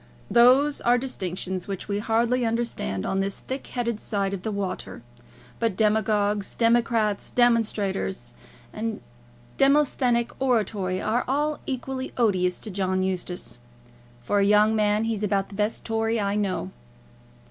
"Those 0.31 0.81
are 0.81 0.97
distinctions 0.97 1.67
which 1.67 1.87
we 1.87 1.99
hardly 1.99 2.43
understand 2.43 3.05
on 3.05 3.19
this 3.19 3.37
thick 3.37 3.67
headed 3.67 3.99
side 3.99 4.33
of 4.33 4.41
the 4.41 4.51
water. 4.51 5.03
But 5.59 5.77
demagogues, 5.77 6.55
democrats, 6.55 7.29
demonstrations, 7.29 8.33
and 8.73 8.99
Demosthenic 9.57 10.31
oratory 10.41 10.99
are 10.99 11.23
all 11.27 11.59
equally 11.67 12.13
odious 12.17 12.59
to 12.61 12.71
John 12.71 13.03
Eustace. 13.03 13.59
For 14.23 14.39
a 14.39 14.43
young 14.43 14.75
man 14.75 15.03
he's 15.03 15.21
about 15.21 15.49
the 15.49 15.55
best 15.55 15.85
Tory 15.85 16.19
I 16.19 16.33
know." 16.33 16.71